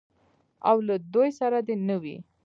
[0.69, 2.17] او له دوی سره دې نه وي.